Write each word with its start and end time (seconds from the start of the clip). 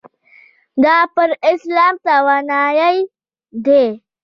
دا 0.83 0.95
پر 1.13 1.29
اسلام 1.51 1.93
توانایۍ 2.05 2.97
ده. 3.65 3.83